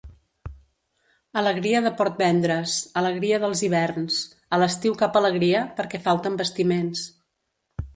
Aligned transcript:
Alegria 1.41 1.81
de 1.89 1.91
Portvendres, 1.99 2.75
alegria 3.03 3.41
dels 3.45 3.63
hiverns; 3.69 4.19
a 4.59 4.63
l'estiu 4.65 5.01
cap 5.07 5.25
alegria, 5.25 5.67
perquè 5.81 6.05
falten 6.11 6.45
bastiments. 6.45 7.11